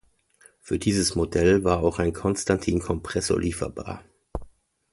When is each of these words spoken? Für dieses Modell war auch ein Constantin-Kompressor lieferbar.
Für 0.61 0.79
dieses 0.79 1.13
Modell 1.13 1.63
war 1.63 1.83
auch 1.83 1.99
ein 1.99 2.11
Constantin-Kompressor 2.11 3.39
lieferbar. 3.39 4.03